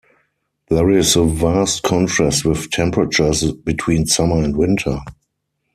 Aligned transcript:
There 0.69 0.89
is 0.89 1.15
a 1.15 1.23
vast 1.23 1.83
contrast 1.83 2.43
with 2.43 2.71
temperatures 2.71 3.51
between 3.51 4.07
summer 4.07 4.43
and 4.43 4.57
winter. 4.57 4.97